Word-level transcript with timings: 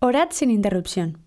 Orad 0.00 0.28
sin 0.30 0.52
interrupción. 0.52 1.18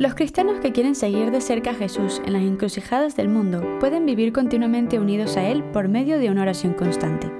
Los 0.00 0.16
cristianos 0.16 0.58
que 0.58 0.72
quieren 0.72 0.96
seguir 0.96 1.30
de 1.30 1.40
cerca 1.40 1.70
a 1.70 1.74
Jesús 1.74 2.20
en 2.26 2.32
las 2.32 2.42
encrucijadas 2.42 3.14
del 3.14 3.28
mundo 3.28 3.62
pueden 3.78 4.04
vivir 4.04 4.32
continuamente 4.32 4.98
unidos 4.98 5.36
a 5.36 5.46
Él 5.46 5.62
por 5.70 5.86
medio 5.86 6.18
de 6.18 6.28
una 6.28 6.42
oración 6.42 6.74
constante. 6.74 7.30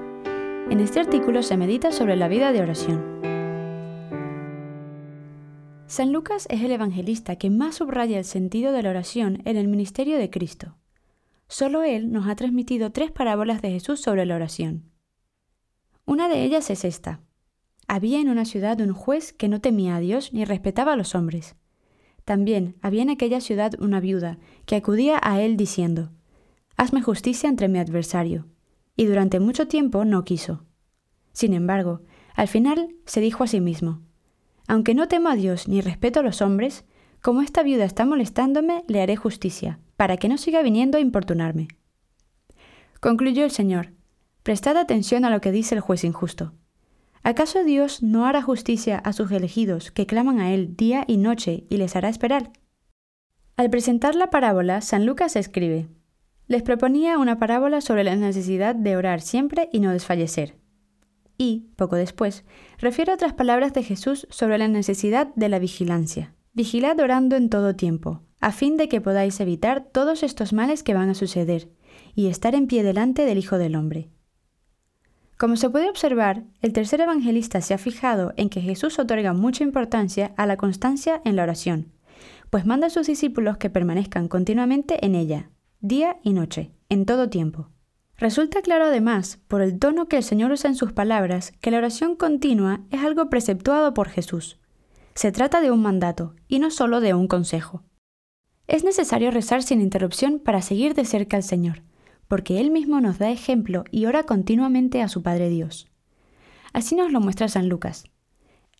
En 0.69 0.79
este 0.79 1.01
artículo 1.01 1.43
se 1.43 1.57
medita 1.57 1.91
sobre 1.91 2.15
la 2.15 2.29
vida 2.29 2.53
de 2.53 2.61
oración. 2.61 3.19
San 5.87 6.13
Lucas 6.13 6.47
es 6.49 6.61
el 6.61 6.71
evangelista 6.71 7.35
que 7.35 7.49
más 7.49 7.75
subraya 7.75 8.17
el 8.17 8.23
sentido 8.23 8.71
de 8.71 8.83
la 8.83 8.91
oración 8.91 9.41
en 9.43 9.57
el 9.57 9.67
ministerio 9.67 10.19
de 10.19 10.29
Cristo. 10.29 10.77
Solo 11.49 11.83
él 11.83 12.13
nos 12.13 12.29
ha 12.29 12.37
transmitido 12.37 12.93
tres 12.93 13.11
parábolas 13.11 13.61
de 13.61 13.71
Jesús 13.71 13.99
sobre 13.99 14.25
la 14.25 14.37
oración. 14.37 14.89
Una 16.09 16.27
de 16.27 16.43
ellas 16.43 16.71
es 16.71 16.85
esta. 16.85 17.21
Había 17.87 18.19
en 18.19 18.29
una 18.29 18.43
ciudad 18.43 18.81
un 18.81 18.93
juez 18.93 19.31
que 19.31 19.47
no 19.47 19.61
temía 19.61 19.95
a 19.95 19.99
Dios 19.99 20.33
ni 20.33 20.43
respetaba 20.43 20.93
a 20.93 20.95
los 20.95 21.13
hombres. 21.13 21.55
También 22.25 22.77
había 22.81 23.03
en 23.03 23.11
aquella 23.11 23.41
ciudad 23.41 23.73
una 23.79 23.99
viuda 23.99 24.39
que 24.65 24.75
acudía 24.75 25.19
a 25.21 25.39
él 25.39 25.55
diciendo, 25.55 26.09
Hazme 26.77 27.03
justicia 27.03 27.47
entre 27.47 27.67
mi 27.67 27.77
adversario. 27.77 28.47
Y 28.95 29.05
durante 29.05 29.39
mucho 29.39 29.67
tiempo 29.67 30.03
no 30.03 30.25
quiso. 30.25 30.65
Sin 31.31 31.53
embargo, 31.53 32.01
al 32.33 32.47
final 32.47 32.95
se 33.05 33.21
dijo 33.21 33.43
a 33.43 33.47
sí 33.47 33.61
mismo, 33.61 34.01
Aunque 34.67 34.95
no 34.95 35.07
temo 35.07 35.29
a 35.29 35.35
Dios 35.35 35.67
ni 35.67 35.79
respeto 35.79 36.21
a 36.21 36.23
los 36.23 36.41
hombres, 36.41 36.85
como 37.21 37.43
esta 37.43 37.61
viuda 37.61 37.85
está 37.85 38.03
molestándome, 38.07 38.83
le 38.87 39.03
haré 39.03 39.15
justicia, 39.15 39.79
para 39.95 40.17
que 40.17 40.27
no 40.27 40.39
siga 40.39 40.63
viniendo 40.63 40.97
a 40.97 41.01
importunarme. 41.01 41.67
Concluyó 42.99 43.45
el 43.45 43.51
Señor, 43.51 43.91
Prestad 44.43 44.77
atención 44.77 45.25
a 45.25 45.29
lo 45.29 45.41
que 45.41 45.51
dice 45.51 45.75
el 45.75 45.81
juez 45.81 46.03
injusto. 46.03 46.53
¿Acaso 47.23 47.63
Dios 47.63 48.01
no 48.01 48.25
hará 48.25 48.41
justicia 48.41 48.97
a 48.97 49.13
sus 49.13 49.31
elegidos 49.31 49.91
que 49.91 50.05
claman 50.05 50.39
a 50.39 50.53
Él 50.53 50.75
día 50.75 51.03
y 51.07 51.17
noche 51.17 51.65
y 51.69 51.77
les 51.77 51.95
hará 51.95 52.09
esperar? 52.09 52.51
Al 53.57 53.69
presentar 53.69 54.15
la 54.15 54.29
parábola, 54.29 54.79
San 54.81 55.05
Lucas 55.05 55.35
escribe, 55.35 55.89
les 56.47 56.63
proponía 56.63 57.19
una 57.19 57.37
parábola 57.37 57.81
sobre 57.81 58.03
la 58.03 58.15
necesidad 58.15 58.73
de 58.73 58.97
orar 58.97 59.21
siempre 59.21 59.69
y 59.71 59.81
no 59.81 59.91
desfallecer. 59.91 60.55
Y, 61.37 61.69
poco 61.75 61.95
después, 61.95 62.43
refiere 62.79 63.13
otras 63.13 63.33
palabras 63.33 63.71
de 63.73 63.83
Jesús 63.83 64.27
sobre 64.31 64.57
la 64.57 64.67
necesidad 64.67 65.33
de 65.35 65.47
la 65.47 65.59
vigilancia. 65.59 66.33
Vigilad 66.53 66.99
orando 66.99 67.35
en 67.35 67.49
todo 67.49 67.75
tiempo, 67.75 68.23
a 68.41 68.51
fin 68.51 68.77
de 68.77 68.89
que 68.89 68.99
podáis 68.99 69.39
evitar 69.39 69.85
todos 69.91 70.23
estos 70.23 70.51
males 70.51 70.81
que 70.81 70.95
van 70.95 71.09
a 71.09 71.13
suceder, 71.13 71.69
y 72.15 72.27
estar 72.27 72.55
en 72.55 72.65
pie 72.65 72.81
delante 72.81 73.25
del 73.25 73.37
Hijo 73.37 73.57
del 73.57 73.75
Hombre. 73.75 74.09
Como 75.39 75.55
se 75.55 75.69
puede 75.69 75.89
observar, 75.89 76.43
el 76.61 76.73
tercer 76.73 76.99
evangelista 76.99 77.61
se 77.61 77.73
ha 77.73 77.77
fijado 77.77 78.33
en 78.35 78.49
que 78.49 78.59
Jesús 78.59 78.99
otorga 78.99 79.31
mucha 79.31 79.63
importancia 79.63 80.33
a 80.35 80.45
la 80.45 80.57
constancia 80.57 81.21
en 81.23 81.37
la 81.37 81.43
oración, 81.43 81.93
pues 82.49 82.65
manda 82.65 82.87
a 82.87 82.89
sus 82.89 83.07
discípulos 83.07 83.55
que 83.55 83.69
permanezcan 83.69 84.27
continuamente 84.27 85.05
en 85.05 85.15
ella, 85.15 85.49
día 85.79 86.17
y 86.23 86.33
noche, 86.33 86.73
en 86.89 87.05
todo 87.05 87.29
tiempo. 87.29 87.69
Resulta 88.17 88.61
claro 88.61 88.87
además, 88.87 89.39
por 89.47 89.61
el 89.61 89.79
tono 89.79 90.09
que 90.09 90.17
el 90.17 90.23
Señor 90.23 90.51
usa 90.51 90.71
en 90.71 90.75
sus 90.75 90.91
palabras, 90.91 91.53
que 91.61 91.71
la 91.71 91.77
oración 91.77 92.17
continua 92.17 92.81
es 92.91 93.01
algo 93.01 93.29
preceptuado 93.29 93.93
por 93.93 94.09
Jesús. 94.09 94.59
Se 95.15 95.31
trata 95.31 95.61
de 95.61 95.71
un 95.71 95.81
mandato, 95.81 96.35
y 96.49 96.59
no 96.59 96.69
solo 96.69 96.99
de 96.99 97.13
un 97.13 97.29
consejo. 97.29 97.83
Es 98.67 98.83
necesario 98.83 99.31
rezar 99.31 99.63
sin 99.63 99.79
interrupción 99.79 100.39
para 100.39 100.61
seguir 100.61 100.95
de 100.95 101.05
cerca 101.05 101.37
al 101.37 101.43
Señor, 101.43 101.83
porque 102.29 102.61
Él 102.61 102.71
mismo 102.71 103.01
nos 103.01 103.17
da 103.17 103.31
ejemplo 103.31 103.83
y 103.91 104.05
ora 104.05 104.23
continuamente 104.23 105.01
a 105.01 105.09
su 105.09 105.23
Padre 105.23 105.49
Dios. 105.49 105.89
Así 106.71 106.95
nos 106.95 107.11
lo 107.11 107.19
muestra 107.19 107.49
San 107.49 107.67
Lucas. 107.67 108.05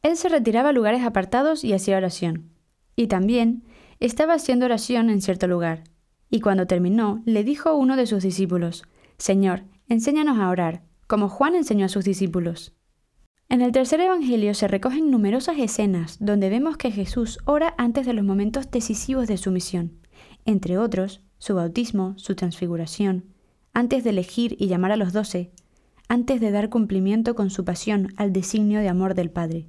Él 0.04 0.16
se 0.16 0.30
retiraba 0.30 0.70
a 0.70 0.72
lugares 0.72 1.04
apartados 1.04 1.66
y 1.66 1.74
hacía 1.74 1.98
oración. 1.98 2.52
Y 2.96 3.08
también 3.08 3.64
estaba 4.00 4.36
haciendo 4.36 4.66
oración 4.66 5.10
en 5.10 5.22
cierto 5.22 5.48
lugar. 5.48 5.84
Y 6.30 6.42
cuando 6.42 6.68
terminó, 6.68 7.24
le 7.26 7.44
dijo 7.44 7.74
uno 7.74 7.96
de 7.98 8.06
sus 8.06 8.22
discípulos, 8.22 8.84
Señor, 9.18 9.64
enséñanos 9.88 10.38
a 10.38 10.50
orar, 10.50 10.84
como 11.08 11.28
Juan 11.28 11.56
enseñó 11.56 11.88
a 11.88 11.90
sus 11.90 12.06
discípulos. 12.06 12.76
En 13.50 13.62
el 13.62 13.72
tercer 13.72 14.00
Evangelio 14.00 14.54
se 14.54 14.68
recogen 14.68 15.10
numerosas 15.10 15.58
escenas 15.58 16.18
donde 16.20 16.52
vemos 16.52 16.78
que 16.78 16.92
Jesús 16.92 17.40
ora 17.46 17.74
antes 17.80 18.06
de 18.06 18.14
los 18.14 18.24
momentos 18.24 18.70
decisivos 18.70 19.28
de 19.28 19.38
su 19.38 19.50
misión, 19.50 19.98
entre 20.46 20.78
otros, 20.78 21.24
su 21.40 21.56
bautismo, 21.56 22.14
su 22.18 22.36
transfiguración, 22.36 23.34
antes 23.74 24.04
de 24.04 24.12
elegir 24.12 24.56
y 24.60 24.68
llamar 24.68 24.92
a 24.92 24.98
los 24.98 25.14
doce, 25.14 25.52
antes 26.08 26.42
de 26.42 26.52
dar 26.52 26.70
cumplimiento 26.70 27.36
con 27.36 27.50
su 27.50 27.64
pasión 27.64 28.14
al 28.18 28.34
designio 28.34 28.80
de 28.80 28.90
amor 28.90 29.14
del 29.14 29.30
Padre. 29.30 29.68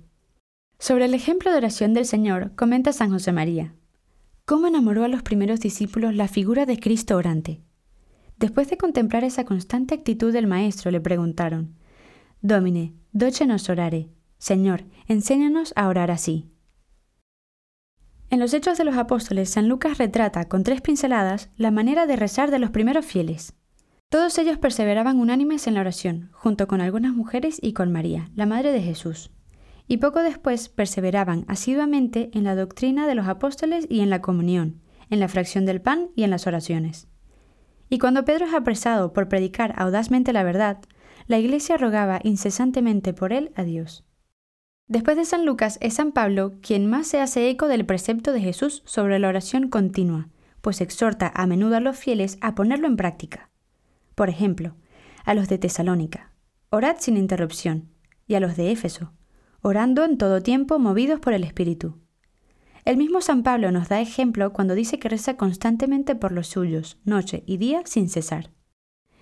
Sobre 0.78 1.04
el 1.04 1.14
ejemplo 1.14 1.50
de 1.50 1.58
oración 1.58 1.92
del 1.92 2.06
Señor 2.06 2.54
comenta 2.56 2.92
San 2.92 3.10
José 3.10 3.32
María. 3.32 3.74
¿Cómo 4.46 4.66
enamoró 4.66 5.04
a 5.04 5.08
los 5.08 5.22
primeros 5.22 5.60
discípulos 5.60 6.14
la 6.14 6.26
figura 6.26 6.64
de 6.64 6.78
Cristo 6.78 7.16
orante? 7.16 7.62
Después 8.38 8.70
de 8.70 8.78
contemplar 8.78 9.22
esa 9.22 9.44
constante 9.44 9.94
actitud 9.94 10.32
del 10.32 10.46
Maestro, 10.46 10.90
le 10.90 11.00
preguntaron, 11.00 11.76
Domine, 12.40 12.94
doce 13.12 13.46
nos 13.46 13.68
orare. 13.68 14.08
Señor, 14.38 14.84
enséñanos 15.06 15.74
a 15.76 15.88
orar 15.88 16.10
así. 16.10 16.50
En 18.30 18.40
los 18.40 18.54
Hechos 18.54 18.78
de 18.78 18.84
los 18.84 18.96
Apóstoles, 18.96 19.50
San 19.50 19.68
Lucas 19.68 19.98
retrata 19.98 20.48
con 20.48 20.64
tres 20.64 20.80
pinceladas 20.80 21.50
la 21.56 21.70
manera 21.70 22.06
de 22.06 22.16
rezar 22.16 22.50
de 22.50 22.58
los 22.58 22.70
primeros 22.70 23.04
fieles. 23.04 23.54
Todos 24.10 24.37
ellos 24.38 24.59
perseveraban 24.59 25.21
unánimes 25.21 25.69
en 25.69 25.75
la 25.75 25.82
oración, 25.82 26.31
junto 26.32 26.66
con 26.66 26.81
algunas 26.81 27.15
mujeres 27.15 27.60
y 27.62 27.75
con 27.75 27.93
María, 27.93 28.28
la 28.34 28.44
Madre 28.44 28.72
de 28.72 28.82
Jesús. 28.82 29.31
Y 29.87 29.98
poco 29.98 30.21
después 30.21 30.69
perseveraban 30.69 31.44
asiduamente 31.47 32.28
en 32.34 32.43
la 32.43 32.56
doctrina 32.56 33.06
de 33.06 33.15
los 33.15 33.28
apóstoles 33.28 33.87
y 33.88 34.00
en 34.00 34.10
la 34.10 34.21
comunión, 34.21 34.81
en 35.10 35.21
la 35.21 35.28
fracción 35.28 35.65
del 35.65 35.81
pan 35.81 36.09
y 36.16 36.25
en 36.25 36.31
las 36.31 36.48
oraciones. 36.48 37.06
Y 37.88 38.00
cuando 38.00 38.25
Pedro 38.25 38.47
es 38.47 38.54
apresado 38.54 39.12
por 39.12 39.28
predicar 39.28 39.75
audazmente 39.76 40.32
la 40.32 40.42
verdad, 40.42 40.78
la 41.28 41.38
Iglesia 41.38 41.77
rogaba 41.77 42.19
incesantemente 42.25 43.15
por 43.15 43.32
él 43.32 43.53
a 43.54 43.62
Dios. 43.62 44.04
Después 44.88 45.19
de 45.19 45.25
San 45.25 45.47
Lucas 45.47 45.78
es 45.81 45.94
San 45.94 46.10
Pablo 46.10 46.54
quien 46.62 46.91
más 46.91 47.06
se 47.06 47.21
hace 47.21 47.48
eco 47.48 47.69
del 47.69 47.87
precepto 47.87 48.32
de 48.32 48.41
Jesús 48.41 48.82
sobre 48.87 49.21
la 49.21 49.28
oración 49.28 49.69
continua, 49.69 50.31
pues 50.62 50.81
exhorta 50.81 51.31
a 51.32 51.47
menudo 51.47 51.77
a 51.77 51.81
los 51.81 51.97
fieles 51.97 52.38
a 52.41 52.56
ponerlo 52.56 52.88
en 52.88 52.97
práctica. 52.97 53.50
Por 54.20 54.28
ejemplo, 54.28 54.75
a 55.25 55.32
los 55.32 55.48
de 55.48 55.56
Tesalónica, 55.56 56.34
orad 56.69 56.97
sin 56.98 57.16
interrupción, 57.16 57.88
y 58.26 58.34
a 58.34 58.41
los 58.41 58.54
de 58.54 58.70
Éfeso, 58.70 59.14
orando 59.62 60.04
en 60.04 60.19
todo 60.19 60.42
tiempo 60.42 60.78
movidos 60.78 61.20
por 61.20 61.32
el 61.32 61.42
Espíritu. 61.42 61.97
El 62.84 62.98
mismo 62.98 63.22
San 63.22 63.42
Pablo 63.42 63.72
nos 63.72 63.88
da 63.88 63.98
ejemplo 64.03 64.53
cuando 64.53 64.75
dice 64.75 64.98
que 64.98 65.09
reza 65.09 65.38
constantemente 65.38 66.16
por 66.16 66.32
los 66.32 66.48
suyos, 66.48 66.98
noche 67.03 67.44
y 67.47 67.56
día 67.56 67.80
sin 67.86 68.10
cesar. 68.10 68.50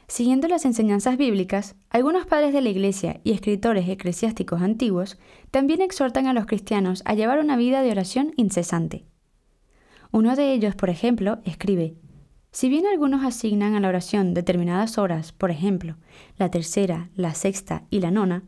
Siguiendo 0.08 0.48
las 0.48 0.64
enseñanzas 0.64 1.16
bíblicas, 1.16 1.76
algunos 1.91 2.26
padres 2.26 2.53
de 2.53 2.60
la 2.60 2.70
Iglesia 2.70 3.20
y 3.22 3.31
escritores 3.31 3.88
eclesiásticos 3.88 4.62
antiguos 4.62 5.16
también 5.53 5.81
exhortan 5.81 6.26
a 6.26 6.32
los 6.32 6.47
cristianos 6.47 7.03
a 7.04 7.14
llevar 7.14 7.38
una 7.38 7.56
vida 7.56 7.82
de 7.82 7.92
oración 7.92 8.32
incesante. 8.34 9.04
Uno 10.10 10.34
de 10.34 10.53
ellos, 10.53 10.75
por 10.75 10.91
ejemplo, 10.91 11.38
escribe, 11.44 11.94
si 12.50 12.69
bien 12.69 12.86
algunos 12.86 13.25
asignan 13.25 13.75
a 13.75 13.81
la 13.81 13.88
oración 13.88 14.34
determinadas 14.34 14.98
horas, 14.98 15.32
por 15.32 15.50
ejemplo, 15.50 15.97
la 16.38 16.50
tercera, 16.50 17.10
la 17.14 17.34
sexta 17.34 17.84
y 17.91 18.00
la 18.00 18.10
nona, 18.10 18.42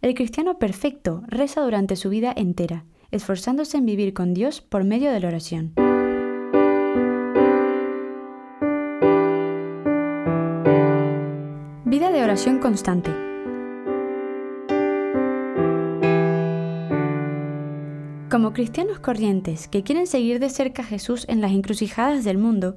el 0.00 0.14
cristiano 0.14 0.58
perfecto 0.58 1.22
reza 1.26 1.60
durante 1.60 1.96
su 1.96 2.08
vida 2.08 2.32
entera, 2.34 2.84
esforzándose 3.10 3.76
en 3.76 3.86
vivir 3.86 4.14
con 4.14 4.34
Dios 4.34 4.60
por 4.62 4.84
medio 4.84 5.12
de 5.12 5.20
la 5.20 5.28
oración. 5.28 5.74
Vida 11.84 12.10
de 12.10 12.22
oración 12.24 12.58
constante. 12.58 13.10
Como 18.30 18.54
cristianos 18.54 18.98
corrientes 18.98 19.68
que 19.68 19.82
quieren 19.82 20.06
seguir 20.06 20.40
de 20.40 20.48
cerca 20.48 20.80
a 20.80 20.86
Jesús 20.86 21.26
en 21.28 21.42
las 21.42 21.52
encrucijadas 21.52 22.24
del 22.24 22.38
mundo, 22.38 22.76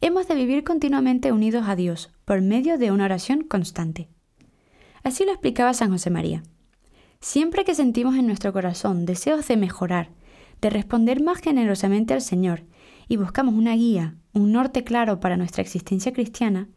hemos 0.00 0.28
de 0.28 0.34
vivir 0.34 0.64
continuamente 0.64 1.32
unidos 1.32 1.64
a 1.68 1.76
Dios 1.76 2.10
por 2.24 2.40
medio 2.42 2.78
de 2.78 2.90
una 2.92 3.04
oración 3.04 3.42
constante. 3.42 4.08
Así 5.02 5.24
lo 5.24 5.32
explicaba 5.32 5.74
San 5.74 5.90
José 5.90 6.10
María. 6.10 6.42
Siempre 7.20 7.64
que 7.64 7.74
sentimos 7.74 8.16
en 8.16 8.26
nuestro 8.26 8.52
corazón 8.52 9.06
deseos 9.06 9.46
de 9.48 9.56
mejorar, 9.56 10.10
de 10.60 10.70
responder 10.70 11.22
más 11.22 11.40
generosamente 11.40 12.14
al 12.14 12.22
Señor 12.22 12.64
y 13.08 13.16
buscamos 13.16 13.54
una 13.54 13.74
guía, 13.74 14.16
un 14.32 14.52
norte 14.52 14.84
claro 14.84 15.20
para 15.20 15.36
nuestra 15.36 15.62
existencia 15.62 16.12
cristiana, 16.12 16.68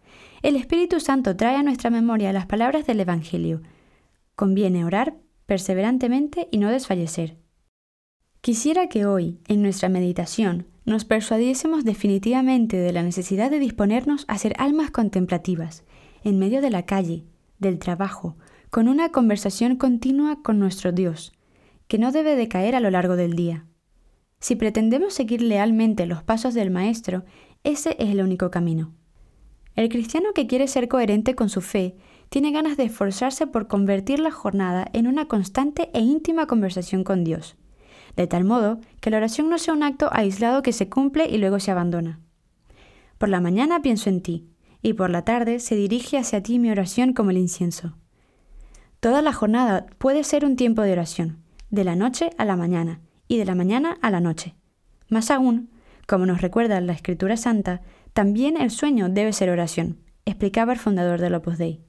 el 0.41 0.55
Espíritu 0.55 0.99
Santo 0.99 1.35
trae 1.35 1.55
a 1.55 1.63
nuestra 1.63 1.89
memoria 1.89 2.33
las 2.33 2.45
palabras 2.45 2.85
del 2.85 2.99
Evangelio. 2.99 3.61
Conviene 4.35 4.85
orar 4.85 5.17
perseverantemente 5.45 6.47
y 6.51 6.59
no 6.59 6.69
desfallecer. 6.69 7.37
Quisiera 8.41 8.87
que 8.87 9.05
hoy, 9.05 9.39
en 9.47 9.61
nuestra 9.61 9.89
meditación, 9.89 10.67
nos 10.89 11.05
persuadiésemos 11.05 11.85
definitivamente 11.85 12.77
de 12.77 12.91
la 12.91 13.03
necesidad 13.03 13.51
de 13.51 13.59
disponernos 13.59 14.25
a 14.27 14.37
ser 14.37 14.55
almas 14.57 14.91
contemplativas, 14.91 15.83
en 16.23 16.39
medio 16.39 16.61
de 16.61 16.71
la 16.71 16.85
calle, 16.85 17.25
del 17.59 17.79
trabajo, 17.79 18.37
con 18.69 18.87
una 18.87 19.09
conversación 19.09 19.75
continua 19.75 20.41
con 20.41 20.59
nuestro 20.59 20.91
Dios, 20.91 21.31
que 21.87 21.97
no 21.99 22.11
debe 22.11 22.35
decaer 22.35 22.75
a 22.75 22.79
lo 22.79 22.89
largo 22.89 23.15
del 23.15 23.35
día. 23.35 23.65
Si 24.39 24.55
pretendemos 24.55 25.13
seguir 25.13 25.41
lealmente 25.41 26.05
los 26.05 26.23
pasos 26.23 26.53
del 26.53 26.71
Maestro, 26.71 27.23
ese 27.63 27.95
es 27.99 28.09
el 28.09 28.21
único 28.21 28.49
camino. 28.49 28.93
El 29.75 29.89
cristiano 29.89 30.29
que 30.33 30.47
quiere 30.47 30.67
ser 30.67 30.87
coherente 30.87 31.35
con 31.35 31.49
su 31.49 31.61
fe 31.61 31.97
tiene 32.29 32.51
ganas 32.51 32.77
de 32.77 32.83
esforzarse 32.83 33.47
por 33.47 33.67
convertir 33.67 34.19
la 34.19 34.31
jornada 34.31 34.87
en 34.93 35.07
una 35.07 35.27
constante 35.27 35.89
e 35.93 35.99
íntima 35.99 36.47
conversación 36.47 37.03
con 37.03 37.23
Dios, 37.23 37.57
de 38.19 38.27
tal 38.27 38.43
modo 38.43 38.81
que 38.99 39.09
la 39.09 39.15
oración 39.15 39.47
no 39.47 39.57
sea 39.57 39.73
un 39.73 39.81
acto 39.81 40.09
aislado 40.11 40.61
que 40.61 40.73
se 40.73 40.89
cumple 40.89 41.29
y 41.29 41.37
luego 41.37 41.61
se 41.61 41.71
abandona. 41.71 42.19
Por 43.17 43.29
la 43.29 43.39
mañana 43.39 43.81
pienso 43.81 44.09
en 44.09 44.21
ti, 44.21 44.49
y 44.81 44.91
por 44.91 45.09
la 45.09 45.23
tarde 45.23 45.61
se 45.61 45.77
dirige 45.77 46.17
hacia 46.17 46.43
ti 46.43 46.59
mi 46.59 46.69
oración 46.69 47.13
como 47.13 47.31
el 47.31 47.37
incienso. 47.37 47.95
Toda 48.99 49.21
la 49.21 49.31
jornada 49.31 49.85
puede 49.99 50.25
ser 50.25 50.43
un 50.43 50.57
tiempo 50.57 50.81
de 50.81 50.91
oración, 50.91 51.37
de 51.69 51.85
la 51.85 51.95
noche 51.95 52.31
a 52.37 52.43
la 52.43 52.57
mañana 52.57 52.99
y 53.29 53.37
de 53.37 53.45
la 53.45 53.55
mañana 53.55 53.97
a 54.01 54.11
la 54.11 54.19
noche. 54.19 54.53
Más 55.07 55.31
aún, 55.31 55.69
como 56.05 56.25
nos 56.25 56.41
recuerda 56.41 56.81
la 56.81 56.91
Escritura 56.91 57.37
Santa, 57.37 57.83
también 58.11 58.59
el 58.59 58.69
sueño 58.69 59.07
debe 59.07 59.31
ser 59.31 59.49
oración, 59.49 60.01
explicaba 60.25 60.73
el 60.73 60.79
fundador 60.79 61.21
del 61.21 61.35
Opus 61.35 61.57
Dei. 61.57 61.85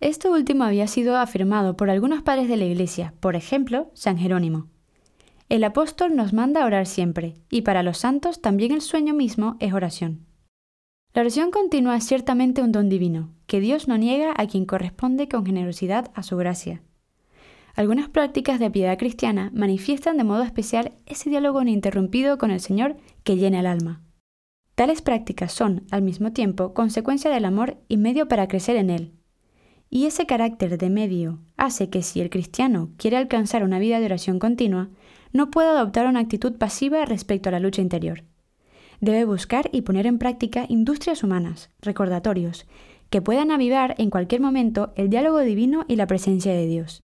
Esto 0.00 0.32
último 0.32 0.64
había 0.64 0.88
sido 0.88 1.16
afirmado 1.16 1.76
por 1.76 1.88
algunos 1.88 2.20
padres 2.22 2.48
de 2.48 2.56
la 2.56 2.64
Iglesia, 2.64 3.14
por 3.20 3.36
ejemplo, 3.36 3.92
San 3.94 4.18
Jerónimo. 4.18 4.66
El 5.50 5.64
apóstol 5.64 6.14
nos 6.14 6.32
manda 6.32 6.62
a 6.62 6.64
orar 6.64 6.86
siempre, 6.86 7.34
y 7.50 7.62
para 7.62 7.82
los 7.82 7.98
santos 7.98 8.40
también 8.40 8.70
el 8.70 8.80
sueño 8.80 9.14
mismo 9.14 9.56
es 9.58 9.72
oración. 9.72 10.24
La 11.12 11.22
oración 11.22 11.50
continua 11.50 11.96
es 11.96 12.04
ciertamente 12.04 12.62
un 12.62 12.70
don 12.70 12.88
divino, 12.88 13.34
que 13.48 13.58
Dios 13.58 13.88
no 13.88 13.98
niega 13.98 14.32
a 14.36 14.46
quien 14.46 14.64
corresponde 14.64 15.28
con 15.28 15.44
generosidad 15.44 16.12
a 16.14 16.22
su 16.22 16.36
gracia. 16.36 16.82
Algunas 17.74 18.08
prácticas 18.08 18.60
de 18.60 18.70
piedad 18.70 18.96
cristiana 18.96 19.50
manifiestan 19.52 20.18
de 20.18 20.22
modo 20.22 20.44
especial 20.44 20.92
ese 21.06 21.30
diálogo 21.30 21.60
ininterrumpido 21.62 22.38
con 22.38 22.52
el 22.52 22.60
Señor 22.60 22.96
que 23.24 23.36
llena 23.36 23.58
el 23.58 23.66
alma. 23.66 24.04
Tales 24.76 25.02
prácticas 25.02 25.50
son, 25.50 25.84
al 25.90 26.02
mismo 26.02 26.30
tiempo, 26.30 26.74
consecuencia 26.74 27.28
del 27.28 27.44
amor 27.44 27.76
y 27.88 27.96
medio 27.96 28.28
para 28.28 28.46
crecer 28.46 28.76
en 28.76 28.88
él, 28.88 29.14
y 29.90 30.06
ese 30.06 30.26
carácter 30.26 30.78
de 30.78 30.90
medio 30.90 31.40
hace 31.56 31.90
que 31.90 32.02
si 32.02 32.20
el 32.20 32.30
cristiano 32.30 32.90
quiere 32.96 33.16
alcanzar 33.16 33.64
una 33.64 33.80
vida 33.80 33.98
de 33.98 34.06
oración 34.06 34.38
continua, 34.38 34.90
no 35.32 35.50
pueda 35.50 35.70
adoptar 35.70 36.06
una 36.06 36.20
actitud 36.20 36.56
pasiva 36.56 37.04
respecto 37.04 37.48
a 37.48 37.52
la 37.52 37.60
lucha 37.60 37.82
interior. 37.82 38.24
Debe 39.00 39.24
buscar 39.24 39.70
y 39.72 39.82
poner 39.82 40.06
en 40.06 40.18
práctica 40.18 40.66
industrias 40.68 41.22
humanas, 41.22 41.70
recordatorios, 41.80 42.66
que 43.08 43.22
puedan 43.22 43.50
avivar 43.50 43.94
en 43.98 44.10
cualquier 44.10 44.40
momento 44.40 44.92
el 44.96 45.10
diálogo 45.10 45.40
divino 45.40 45.84
y 45.88 45.96
la 45.96 46.06
presencia 46.06 46.52
de 46.52 46.66
Dios. 46.66 47.00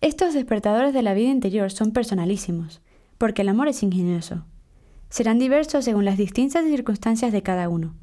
Estos 0.00 0.34
despertadores 0.34 0.94
de 0.94 1.02
la 1.02 1.14
vida 1.14 1.30
interior 1.30 1.70
son 1.70 1.92
personalísimos, 1.92 2.80
porque 3.18 3.42
el 3.42 3.48
amor 3.48 3.68
es 3.68 3.82
ingenioso. 3.82 4.46
Serán 5.10 5.38
diversos 5.38 5.84
según 5.84 6.04
las 6.04 6.16
distintas 6.16 6.64
circunstancias 6.64 7.32
de 7.32 7.42
cada 7.42 7.68
uno 7.68 7.94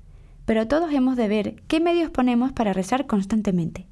pero 0.49 0.67
todos 0.67 0.91
hemos 0.91 1.15
de 1.15 1.27
ver 1.27 1.61
qué 1.67 1.79
medios 1.79 2.09
ponemos 2.09 2.51
para 2.51 2.73
rezar 2.73 3.05
constantemente. 3.05 3.85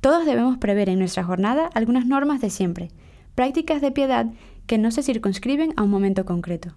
Todos 0.00 0.26
debemos 0.26 0.58
prever 0.58 0.88
en 0.88 0.98
nuestra 0.98 1.22
jornada 1.22 1.70
algunas 1.72 2.04
normas 2.04 2.40
de 2.40 2.50
siempre, 2.50 2.90
prácticas 3.38 3.80
de 3.80 3.92
piedad 3.92 4.26
que 4.66 4.78
no 4.78 4.90
se 4.90 5.04
circunscriben 5.04 5.72
a 5.76 5.84
un 5.84 5.90
momento 5.90 6.24
concreto. 6.24 6.74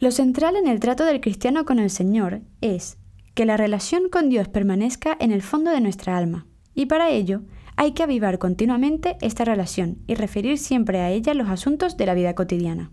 Lo 0.00 0.10
central 0.10 0.56
en 0.56 0.68
el 0.68 0.80
trato 0.80 1.04
del 1.04 1.20
cristiano 1.20 1.66
con 1.66 1.78
el 1.78 1.90
Señor 1.90 2.40
es 2.62 2.96
que 3.34 3.44
la 3.44 3.58
relación 3.58 4.08
con 4.08 4.30
Dios 4.30 4.48
permanezca 4.48 5.14
en 5.20 5.32
el 5.32 5.42
fondo 5.42 5.70
de 5.70 5.82
nuestra 5.82 6.16
alma, 6.16 6.46
y 6.72 6.86
para 6.86 7.10
ello 7.10 7.42
hay 7.76 7.92
que 7.92 8.02
avivar 8.02 8.38
continuamente 8.38 9.18
esta 9.20 9.44
relación 9.44 9.98
y 10.06 10.14
referir 10.14 10.56
siempre 10.56 11.00
a 11.00 11.10
ella 11.10 11.34
los 11.34 11.50
asuntos 11.50 11.98
de 11.98 12.06
la 12.06 12.14
vida 12.14 12.34
cotidiana. 12.34 12.90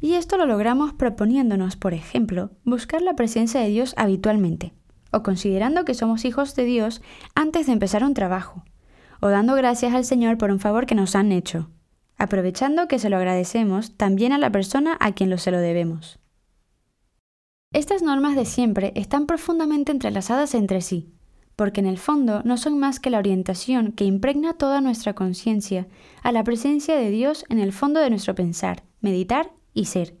Y 0.00 0.14
esto 0.14 0.36
lo 0.36 0.46
logramos 0.46 0.92
proponiéndonos, 0.92 1.76
por 1.76 1.94
ejemplo, 1.94 2.50
buscar 2.64 3.02
la 3.02 3.14
presencia 3.14 3.60
de 3.60 3.68
Dios 3.68 3.94
habitualmente, 3.96 4.72
o 5.12 5.22
considerando 5.22 5.84
que 5.84 5.94
somos 5.94 6.24
hijos 6.24 6.56
de 6.56 6.64
Dios 6.64 7.02
antes 7.36 7.68
de 7.68 7.72
empezar 7.72 8.02
un 8.02 8.14
trabajo, 8.14 8.64
o 9.20 9.28
dando 9.28 9.54
gracias 9.54 9.94
al 9.94 10.04
Señor 10.04 10.38
por 10.38 10.50
un 10.50 10.58
favor 10.58 10.86
que 10.86 10.96
nos 10.96 11.14
han 11.14 11.30
hecho, 11.30 11.70
aprovechando 12.20 12.86
que 12.86 12.98
se 12.98 13.08
lo 13.08 13.16
agradecemos 13.16 13.96
también 13.96 14.32
a 14.32 14.38
la 14.38 14.52
persona 14.52 14.96
a 15.00 15.12
quien 15.12 15.30
lo 15.30 15.38
se 15.38 15.50
lo 15.50 15.58
debemos. 15.58 16.18
Estas 17.72 18.02
normas 18.02 18.36
de 18.36 18.44
siempre 18.44 18.92
están 18.94 19.26
profundamente 19.26 19.90
entrelazadas 19.90 20.54
entre 20.54 20.82
sí, 20.82 21.14
porque 21.56 21.80
en 21.80 21.86
el 21.86 21.98
fondo 21.98 22.42
no 22.44 22.58
son 22.58 22.78
más 22.78 23.00
que 23.00 23.10
la 23.10 23.18
orientación 23.18 23.92
que 23.92 24.04
impregna 24.04 24.52
toda 24.54 24.82
nuestra 24.82 25.14
conciencia 25.14 25.88
a 26.22 26.30
la 26.30 26.44
presencia 26.44 26.94
de 26.94 27.10
Dios 27.10 27.44
en 27.48 27.58
el 27.58 27.72
fondo 27.72 28.00
de 28.00 28.10
nuestro 28.10 28.34
pensar, 28.34 28.82
meditar 29.00 29.52
y 29.72 29.86
ser. 29.86 30.16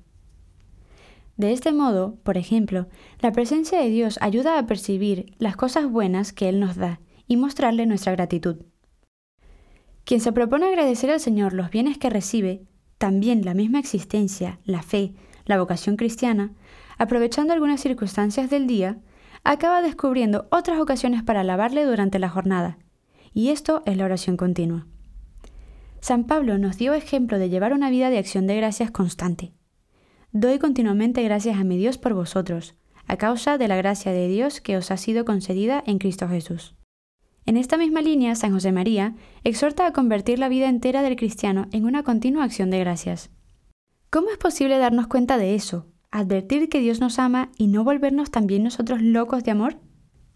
De 1.36 1.52
este 1.52 1.72
modo, 1.72 2.16
por 2.22 2.38
ejemplo, 2.38 2.86
la 3.20 3.32
presencia 3.32 3.78
de 3.78 3.90
Dios 3.90 4.18
ayuda 4.22 4.58
a 4.58 4.66
percibir 4.66 5.34
las 5.38 5.56
cosas 5.56 5.90
buenas 5.90 6.32
que 6.32 6.48
Él 6.48 6.60
nos 6.60 6.76
da 6.76 7.00
y 7.26 7.36
mostrarle 7.36 7.84
nuestra 7.84 8.12
gratitud. 8.12 8.56
Quien 10.04 10.20
se 10.20 10.32
propone 10.32 10.66
agradecer 10.66 11.10
al 11.10 11.20
Señor 11.20 11.52
los 11.52 11.70
bienes 11.70 11.98
que 11.98 12.10
recibe, 12.10 12.62
también 12.98 13.44
la 13.44 13.54
misma 13.54 13.78
existencia, 13.78 14.60
la 14.64 14.82
fe, 14.82 15.14
la 15.46 15.58
vocación 15.58 15.96
cristiana, 15.96 16.52
aprovechando 16.98 17.52
algunas 17.52 17.80
circunstancias 17.80 18.50
del 18.50 18.66
día, 18.66 18.98
acaba 19.44 19.82
descubriendo 19.82 20.48
otras 20.50 20.80
ocasiones 20.80 21.22
para 21.22 21.40
alabarle 21.40 21.84
durante 21.84 22.18
la 22.18 22.28
jornada, 22.28 22.78
y 23.32 23.48
esto 23.48 23.82
es 23.86 23.96
la 23.96 24.04
oración 24.04 24.36
continua. 24.36 24.86
San 26.00 26.24
Pablo 26.24 26.58
nos 26.58 26.76
dio 26.76 26.94
ejemplo 26.94 27.38
de 27.38 27.48
llevar 27.48 27.72
una 27.72 27.90
vida 27.90 28.10
de 28.10 28.18
acción 28.18 28.46
de 28.46 28.56
gracias 28.56 28.90
constante. 28.90 29.52
Doy 30.32 30.58
continuamente 30.58 31.22
gracias 31.22 31.58
a 31.58 31.64
mi 31.64 31.76
Dios 31.76 31.98
por 31.98 32.14
vosotros, 32.14 32.74
a 33.06 33.16
causa 33.16 33.58
de 33.58 33.68
la 33.68 33.76
gracia 33.76 34.12
de 34.12 34.28
Dios 34.28 34.60
que 34.60 34.76
os 34.76 34.90
ha 34.90 34.96
sido 34.96 35.24
concedida 35.24 35.82
en 35.86 35.98
Cristo 35.98 36.28
Jesús. 36.28 36.74
En 37.46 37.56
esta 37.56 37.76
misma 37.76 38.02
línea, 38.02 38.34
San 38.34 38.52
José 38.52 38.72
María 38.72 39.14
exhorta 39.44 39.86
a 39.86 39.92
convertir 39.92 40.38
la 40.38 40.48
vida 40.48 40.68
entera 40.68 41.02
del 41.02 41.16
cristiano 41.16 41.66
en 41.72 41.84
una 41.84 42.02
continua 42.02 42.44
acción 42.44 42.70
de 42.70 42.78
gracias. 42.80 43.30
¿Cómo 44.10 44.30
es 44.30 44.38
posible 44.38 44.78
darnos 44.78 45.06
cuenta 45.06 45.38
de 45.38 45.54
eso? 45.54 45.86
¿Advertir 46.10 46.68
que 46.68 46.80
Dios 46.80 47.00
nos 47.00 47.18
ama 47.18 47.50
y 47.56 47.68
no 47.68 47.84
volvernos 47.84 48.30
también 48.30 48.64
nosotros 48.64 49.00
locos 49.00 49.44
de 49.44 49.52
amor? 49.52 49.76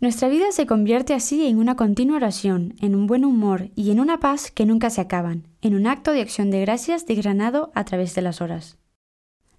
Nuestra 0.00 0.28
vida 0.28 0.52
se 0.52 0.66
convierte 0.66 1.14
así 1.14 1.46
en 1.46 1.58
una 1.58 1.76
continua 1.76 2.16
oración, 2.16 2.74
en 2.80 2.94
un 2.94 3.06
buen 3.06 3.24
humor 3.24 3.70
y 3.74 3.90
en 3.90 4.00
una 4.00 4.20
paz 4.20 4.50
que 4.50 4.66
nunca 4.66 4.90
se 4.90 5.00
acaban, 5.00 5.48
en 5.62 5.74
un 5.74 5.86
acto 5.86 6.12
de 6.12 6.20
acción 6.20 6.50
de 6.50 6.60
gracias 6.60 7.06
desgranado 7.06 7.72
a 7.74 7.84
través 7.84 8.14
de 8.14 8.22
las 8.22 8.40
horas. 8.40 8.78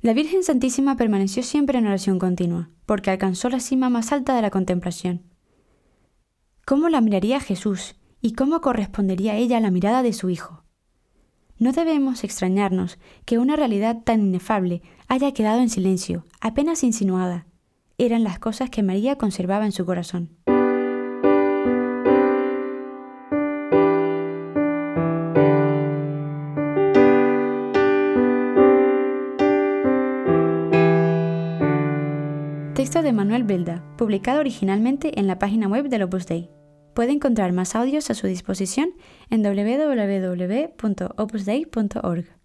La 0.01 0.13
Virgen 0.13 0.43
Santísima 0.43 0.97
permaneció 0.97 1.41
siempre 1.41 1.79
en 1.79 1.87
oración 1.87 2.19
continua, 2.19 2.69
porque 2.85 3.09
alcanzó 3.09 3.49
la 3.49 3.59
cima 3.59 3.89
más 3.89 4.11
alta 4.11 4.35
de 4.35 4.41
la 4.43 4.51
contemplación. 4.51 5.23
¿Cómo 6.65 6.89
la 6.89 6.99
miraría 6.99 7.39
Jesús 7.39 7.93
y 8.21 8.33
cómo 8.33 8.59
correspondería 8.59 9.35
ella 9.35 9.57
a 9.57 9.59
la 9.59 9.69
mirada 9.69 10.01
de 10.01 10.13
su 10.13 10.31
Hijo? 10.31 10.63
No 11.59 11.73
debemos 11.73 12.23
extrañarnos 12.23 12.97
que 13.23 13.37
una 13.37 13.55
realidad 13.55 14.01
tan 14.03 14.21
inefable 14.21 14.81
haya 15.07 15.31
quedado 15.31 15.61
en 15.61 15.69
silencio, 15.69 16.25
apenas 16.41 16.83
insinuada, 16.83 17.45
eran 17.99 18.23
las 18.23 18.39
cosas 18.39 18.71
que 18.71 18.81
María 18.81 19.15
conservaba 19.15 19.65
en 19.65 19.73
su 19.73 19.85
corazón. 19.85 20.31
Texto 32.73 33.03
de 33.03 33.13
Manuel 33.13 33.43
Belda, 33.43 33.83
publicado 33.97 34.39
originalmente 34.39 35.19
en 35.19 35.27
la 35.27 35.37
página 35.37 35.67
web 35.67 35.89
del 35.89 36.01
Opus 36.01 36.25
Dei. 36.25 36.54
Puede 36.95 37.11
encontrar 37.11 37.51
más 37.51 37.75
audios 37.75 38.09
a 38.09 38.13
su 38.13 38.25
disposición 38.25 38.93
en 39.29 39.43
www.opusdei.org. 39.43 42.35